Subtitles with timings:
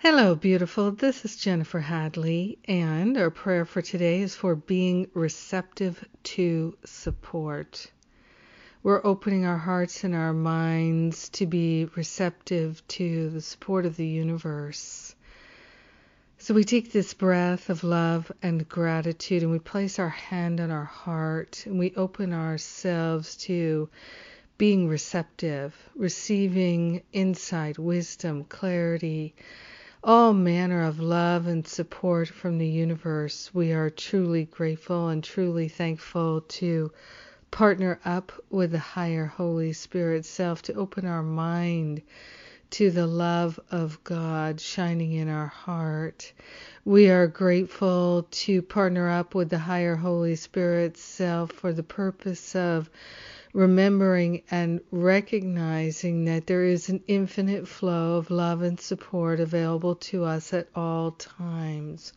[0.00, 0.92] Hello, beautiful.
[0.92, 7.90] This is Jennifer Hadley, and our prayer for today is for being receptive to support.
[8.84, 14.06] We're opening our hearts and our minds to be receptive to the support of the
[14.06, 15.16] universe.
[16.38, 20.70] So we take this breath of love and gratitude and we place our hand on
[20.70, 23.88] our heart and we open ourselves to
[24.58, 29.34] being receptive, receiving insight, wisdom, clarity
[30.08, 33.50] all manner of love and support from the universe.
[33.52, 36.90] We are truly grateful and truly thankful to
[37.50, 42.00] partner up with the higher Holy Spirit self to open our mind
[42.70, 46.32] to the love of God shining in our heart.
[46.86, 52.56] We are grateful to partner up with the higher Holy Spirit self for the purpose
[52.56, 52.88] of
[53.52, 60.24] remembering and recognizing that there is an infinite flow of love and support available to
[60.24, 62.12] us at all times.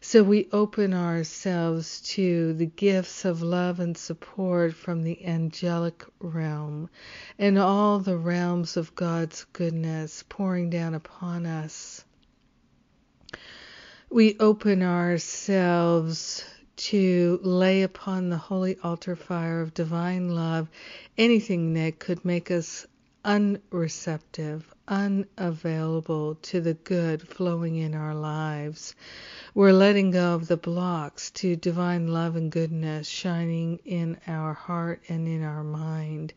[0.00, 6.90] So we open ourselves to the gifts of love and support from the angelic realm
[7.38, 12.04] and all the realms of God's goodness pouring down upon us.
[14.10, 16.44] We open ourselves
[16.82, 20.68] to lay upon the holy altar fire of divine love
[21.16, 22.84] anything that could make us
[23.24, 28.96] unreceptive, unavailable to the good flowing in our lives.
[29.54, 35.02] We're letting go of the blocks to divine love and goodness shining in our heart
[35.08, 36.34] and in our mind.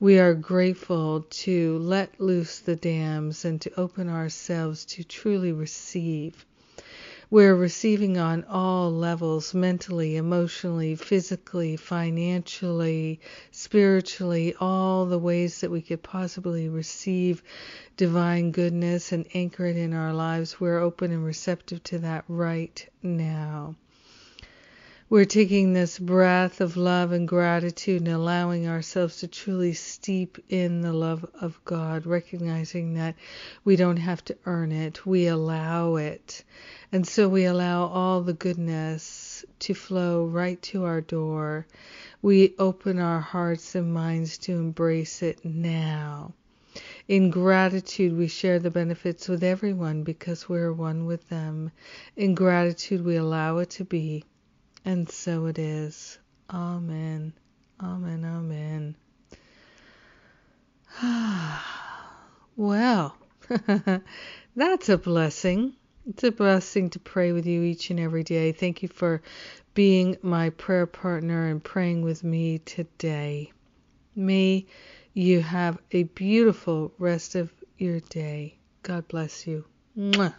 [0.00, 6.46] We are grateful to let loose the dams and to open ourselves to truly receive
[7.32, 13.18] we're receiving on all levels mentally, emotionally, physically, financially,
[13.50, 17.42] spiritually, all the ways that we could possibly receive
[17.96, 20.60] divine goodness and anchor it in our lives.
[20.60, 23.76] We're open and receptive to that right now.
[25.12, 30.80] We're taking this breath of love and gratitude and allowing ourselves to truly steep in
[30.80, 33.16] the love of God, recognizing that
[33.62, 36.42] we don't have to earn it, we allow it.
[36.90, 41.66] And so we allow all the goodness to flow right to our door.
[42.22, 46.32] We open our hearts and minds to embrace it now.
[47.06, 51.70] In gratitude, we share the benefits with everyone because we're one with them.
[52.16, 54.24] In gratitude, we allow it to be.
[54.84, 56.18] And so it is.
[56.50, 57.32] Amen.
[57.80, 58.24] Amen.
[58.24, 58.96] Amen.
[62.56, 63.16] well,
[64.56, 65.74] that's a blessing.
[66.08, 68.52] It's a blessing to pray with you each and every day.
[68.52, 69.22] Thank you for
[69.74, 73.52] being my prayer partner and praying with me today.
[74.14, 74.66] May
[75.14, 78.58] you have a beautiful rest of your day.
[78.82, 79.64] God bless you.
[79.96, 80.34] Mwah.